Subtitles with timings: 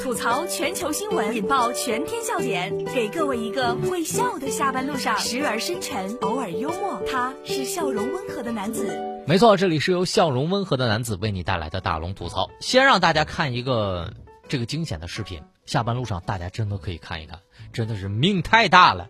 [0.00, 8.98] 吐槽全球新闻，引爆全天笑点，给各位一个会笑的下班路上，时而深沉，偶尔幽默，他是笑容温和的男子。
[9.26, 12.50] 没错，这里是由笑容温和的男子为你带来的大龙吐槽。
[12.60, 14.12] 先让大家看一个
[14.48, 17.40] 这个惊险的视频，下班路上大家真的可以看一看，
[17.72, 19.08] 真的是命太大了。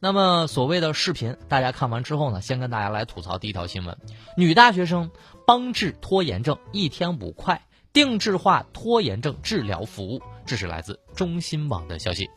[0.00, 3.96] 那么所谓的视频，大家看完之后呢，先跟大家来吐槽第一条新闻：
[4.36, 5.10] 女大学生
[5.46, 7.62] 帮治拖延症，一天五块。
[7.92, 12.28] 定制化拖延症治疗服务，这是来自中新网的消息。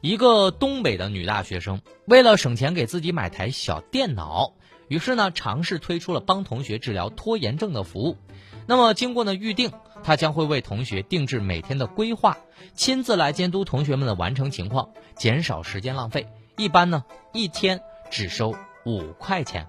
[0.00, 4.52] 一个东北的女大学生为了省钱给自己买台小电脑，
[4.88, 8.16] 于是呢尝试推出了帮同学治疗拖延症的服务。
[8.66, 12.36] 那么经过呢预定，她将会为同学定制每天的规划，
[12.74, 16.26] 亲自来监督同学们的完成情况，减少时间浪费。
[16.56, 18.54] 一般呢一天只收
[18.84, 19.66] 五块钱。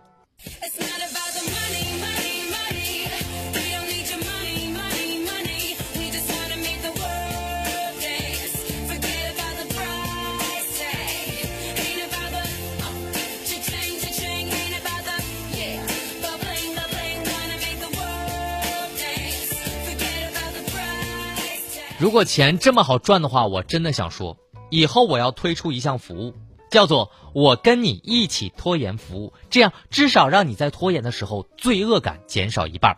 [21.97, 24.37] 如果钱这么好赚的话，我真的想说，
[24.69, 26.33] 以后我要推出一项服务，
[26.69, 32.97] 叫做“我跟你一起拖延服务”，这样至少让你在拖延的时候罪恶感减少一半。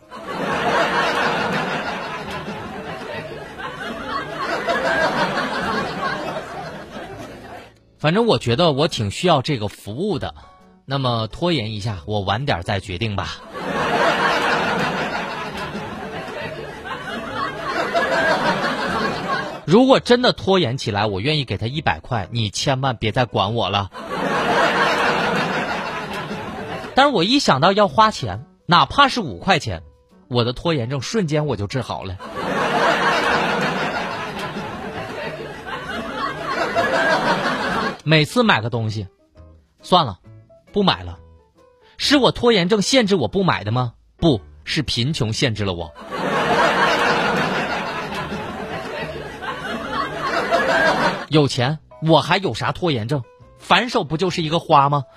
[8.00, 10.34] 反正我觉得我挺需要这个服务的，
[10.86, 13.38] 那么拖延一下，我晚点再决定吧。
[19.68, 23.92] 如果真的拖延起来，我愿意给他一百块，你千万别再管我了。
[26.96, 29.84] 但是我一想到要花钱，哪怕是五块钱，
[30.30, 32.16] 我的拖延症瞬间我就治好了。
[38.06, 39.08] 每次买个东西，
[39.82, 40.20] 算了，
[40.72, 41.20] 不买了，
[41.98, 43.96] 是我拖延症限制我不买的吗？
[44.16, 45.94] 不是贫穷限制了我。
[51.30, 53.24] 有钱，我还有啥拖延症？
[53.58, 55.06] 反手不就是一个花吗？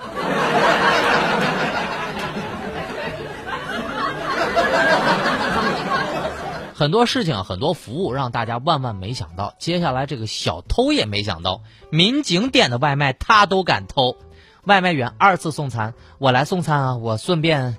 [6.75, 9.55] 很多事情，很多服务让大家万万没想到。
[9.59, 14.17] 接下来这个小偷也没想到，民警点的外卖他都敢偷。
[14.65, 17.77] 外卖员二次送餐，我来送餐啊，我顺便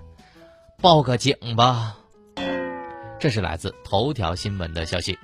[0.81, 1.95] 报个警吧。
[3.19, 5.17] 这是来自头条新闻的消息。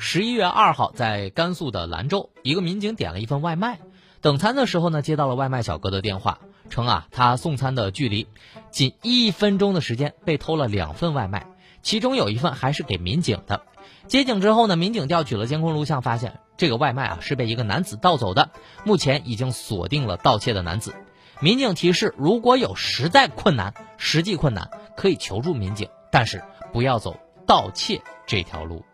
[0.00, 3.80] 十一月二号，在甘肃的兰州，一个民警点了一份外卖，
[4.20, 6.38] 等餐的时候呢，接到了外卖小哥的电话，
[6.70, 8.28] 称啊，他送餐的距离
[8.70, 11.48] 仅一分钟的时间，被偷了两份外卖，
[11.82, 13.62] 其中有一份还是给民警的。
[14.06, 18.50] 接警之后呢，民警调取了监控录像，发现这个外卖啊是被一个男子盗走的，
[18.84, 20.94] 目前已经锁定了盗窃的男子。
[21.40, 28.84] 民警提示，如果有实在困难、实际困难，可以求助民警，但是不要走盗窃这条路。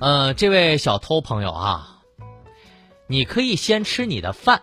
[0.00, 1.98] 呃，这位小偷朋友啊，
[3.08, 4.62] 你可以先吃你的饭，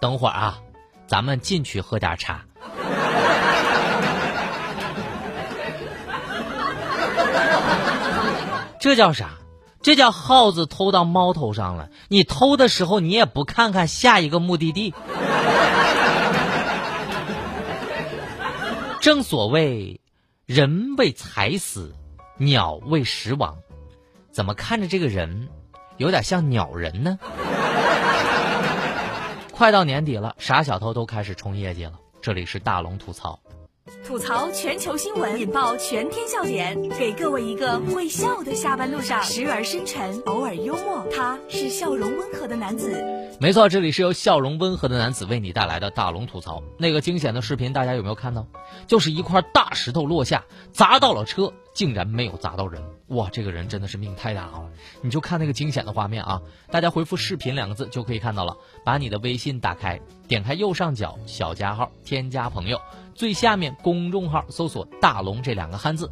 [0.00, 0.60] 等会儿啊，
[1.06, 2.46] 咱们进去喝点茶。
[8.80, 9.32] 这叫啥？
[9.82, 11.90] 这叫耗子偷到猫头上了。
[12.08, 14.94] 你偷的时候，你也不看看下一个目的地。
[19.02, 20.00] 正所谓，
[20.46, 21.92] 人为财死，
[22.38, 23.58] 鸟为食亡。
[24.30, 25.48] 怎么看着这个人，
[25.96, 27.18] 有点像鸟人呢？
[29.50, 31.94] 快到年底了，傻小偷都开始冲业绩了。
[32.20, 33.40] 这里是大龙吐槽，
[34.06, 43.21] 吐槽全球新闻，引爆全天笑点，给各位一个会笑的下班路上，时而深沉，偶尔幽默，他是笑容温和的男子。
[43.42, 46.62] 没错，这里是由笑容温和的男子为你带来的大龙吐槽。
[46.78, 48.46] 那个惊险的视频，大家有没有看到？
[48.86, 52.80] 就是一块大石头落下，砸到了车，竟然没有砸到人。
[53.08, 54.70] 哇，这个人真的是命太大了！
[55.00, 56.40] 你就看那个惊险的画面啊！
[56.70, 58.56] 大家回复“视频”两个字就可以看到了。
[58.84, 62.80] 把你的微信打开，点开右上角小加号，添加朋友，
[63.12, 66.08] 最下面公众号搜索“大龙”这两个汉字，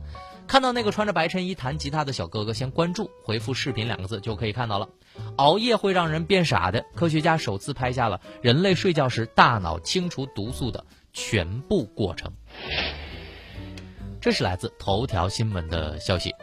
[0.51, 4.89] 看到那个穿着白衬衣弹吉他的小哥哥，先关注，回复“视频”两个字就可以看到了。
[5.37, 12.33] 熬夜会让人变傻的，科学家首次拍下了人类睡觉时大脑清除毒素的全部过程。
[14.21, 16.35] 这是来自头条新闻的消息。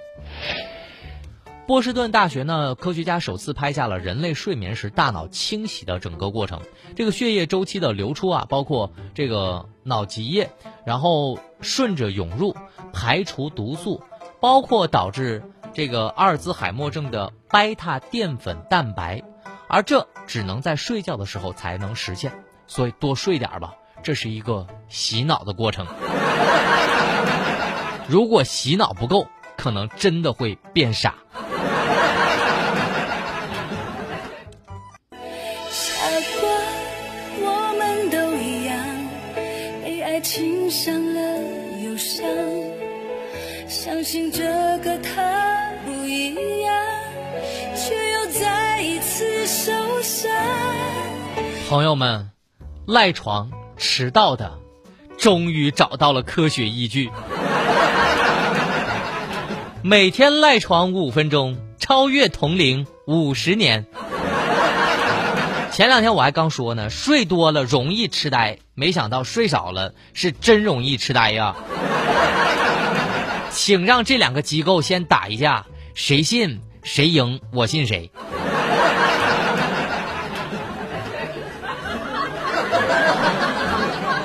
[1.67, 6.61] 波士顿大学呢，科学家首次拍下了人类睡眠时大脑清洗的整个过程。
[6.95, 10.49] 这个血液周期的流出啊，包括这个脑脊液，
[10.85, 12.55] 然后顺着涌入，
[12.93, 14.01] 排除毒素，
[14.39, 15.43] 包括导致
[15.73, 19.21] 这个阿尔兹海默症的贝塔淀粉蛋白，
[19.67, 22.31] 而这只能在睡觉的时候才能实现。
[22.65, 25.85] 所以多睡点吧，这是一个洗脑的过程。
[28.07, 29.27] 如果洗脑不够，
[29.57, 31.15] 可能真的会变傻。
[40.23, 41.21] 情伤了
[41.83, 42.27] 忧伤，
[43.69, 44.43] 相信这
[44.79, 46.85] 个他不一样，
[47.75, 50.29] 却又再一次受伤。
[51.69, 52.31] 朋友们，
[52.85, 54.59] 赖床迟到的，
[55.17, 57.09] 终于找到了科学依据。
[59.81, 63.85] 每天赖床五分钟，超越同龄五十年。
[65.77, 71.55] 前两天我还刚说呢，睡多了容易痴呆，没想到睡少了是真容易痴呆呀！
[73.53, 78.09] 请让这两个机构先打一架，谁信谁赢，我信谁。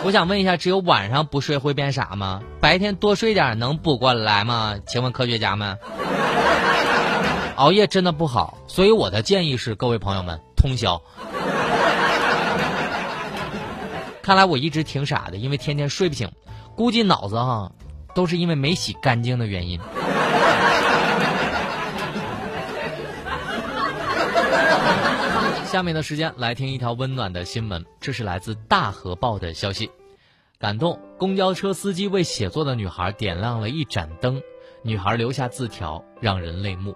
[0.04, 2.40] 我想问一下，只有晚上不睡会变傻吗？
[2.62, 4.76] 白天多睡点能补过来吗？
[4.86, 5.76] 请问科学家们，
[7.56, 11.02] 熬夜真的不好，所以我的建议是，各位朋友们通宵。
[14.22, 16.30] 看来我一直挺傻的，因为天天睡不醒，
[16.76, 17.72] 估计脑子哈
[18.14, 19.80] 都是因为没洗干净的原因。
[25.66, 29.90] 下面的时间来听一条温暖的新闻，这是来自《大河报》的消息。
[30.60, 34.40] 感动，公交车司机为写作的女孩点亮了一盏灯，
[34.84, 36.94] 女孩留下字条，让人泪目。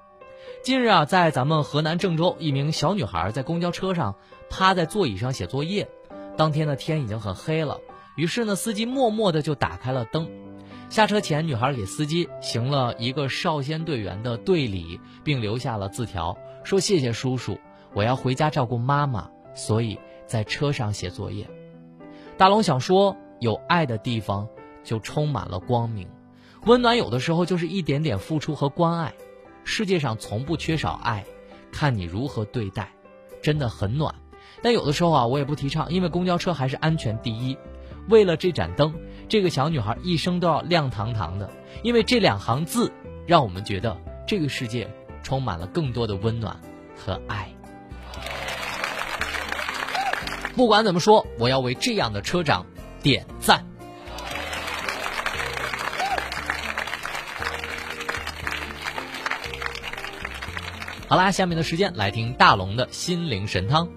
[0.62, 4.16] 近日啊，在咱们河南郑州，一名小女孩在公交车上
[4.50, 5.88] 趴在座椅上写作业。
[6.36, 7.80] 当天的天已经很黑了，
[8.16, 10.28] 于是呢，司机默默的就打开了灯。
[10.88, 17.58] 下车前，女孩给司机行了一个少先队员的队礼，并留下了字条，说：“谢谢叔叔，
[17.94, 21.48] 我要回家照顾妈妈，所以在车上写作业。”
[22.36, 24.48] 大龙想说，有爱的地方
[24.82, 26.08] 就充满了光明，
[26.64, 29.14] 温暖有的时候就是一点点付出和关爱。
[29.68, 31.24] 世界上从不缺少爱，
[31.72, 32.92] 看你如何对待，
[33.42, 34.14] 真的很暖。
[34.62, 37.58] 但有的时候啊，我也不提倡，因为公交车还是安全第一。
[38.08, 38.94] 为了这盏灯，
[39.28, 41.50] 这个小女孩一生都要亮堂堂的。
[41.82, 42.92] 因为这两行字，
[43.26, 44.88] 让我们觉得这个世界
[45.24, 46.60] 充满了更多的温暖
[46.96, 47.52] 和爱。
[50.54, 52.66] 不管怎么说，我要为这样的车长
[53.02, 53.26] 点
[61.08, 63.88] 好啦，下面的时间来听大龙的心灵神汤。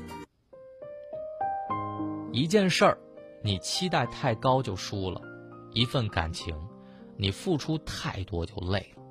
[2.31, 3.00] 一件事儿，
[3.41, 5.19] 你期待太高就输了；
[5.73, 6.56] 一份感情，
[7.17, 9.01] 你付出太多就累了；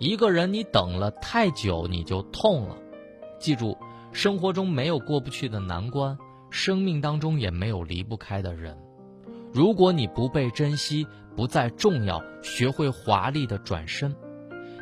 [0.00, 2.76] 一个人你等了太久你就痛了。
[3.38, 3.78] 记住，
[4.10, 6.18] 生活中没有过不去的难关，
[6.50, 8.76] 生命当中也没有离不开的人。
[9.52, 14.12] 如果你不被珍惜，不再重要，学会华丽的转身。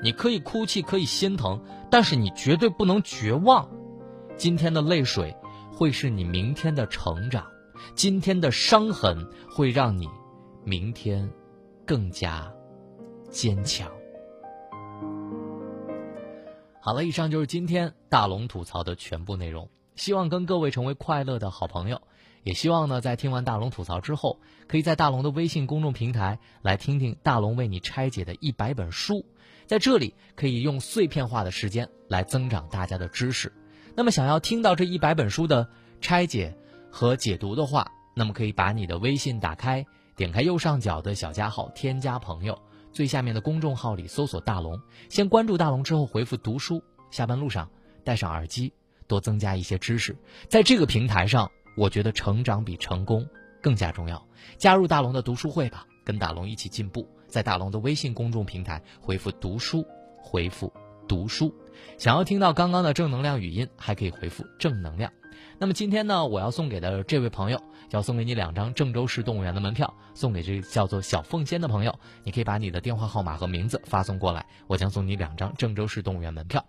[0.02, 1.60] 你可以哭泣，可以心疼，
[1.90, 3.68] 但是你绝对不能绝望。
[4.36, 5.36] 今天的泪水。
[5.72, 7.46] 会是你明天的成长，
[7.94, 10.06] 今天的伤痕会让你
[10.62, 11.30] 明天
[11.86, 12.52] 更加
[13.30, 13.90] 坚强。
[16.82, 19.70] 好了，以上就是今天大龙吐槽的全部内容。
[19.96, 22.02] 希望跟各位成为快乐的好朋友，
[22.42, 29.26] 也希望呢，在听完大龙吐槽之后，可以在大龙的微信公众平台来听听大龙为你拆解的一百本书，
[29.66, 33.52] 在这里可以用碎片化的时间来增长大家的知识。
[33.94, 35.68] 那么，想要听到这一百本书的
[36.00, 36.56] 拆解
[36.90, 39.84] 和解读的话，那么可以把你的微信打开，
[40.16, 42.58] 点开右上角的小加号，添加朋友，
[42.92, 44.80] 最下面的公众号里搜索“大龙”，
[45.10, 46.82] 先关注大龙之后回复“读书”。
[47.10, 47.68] 下班路上
[48.04, 48.72] 戴上耳机，
[49.06, 50.16] 多增加一些知识。
[50.48, 53.26] 在这个平台上，我觉得成长比成功
[53.62, 54.22] 更加重要。
[54.58, 57.08] 加入大龙的读书会吧，跟大龙一起进步。
[57.26, 59.82] 在大龙的微信公众平台回复“读书”，
[60.20, 60.70] 回复
[61.08, 61.50] “读书”。
[61.96, 65.10] 想要听到刚刚的正能量语音，还可以回复“正能量”。
[65.58, 67.58] 那么今天呢，我要送给的这位朋友，
[67.92, 76.62] 要送给你两张郑州市动物园的门票，送给这个叫做小凤仙的朋友，你可以把你的电话号码和名字发送过来，我将送你两张郑州市动物园门票。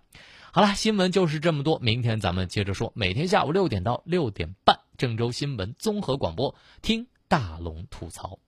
[0.52, 2.92] 好了，新闻就是这么多，明天咱们接着说。
[2.94, 8.38] 每天下午六点到六点半，郑州新闻综合广播，听大龙吐槽。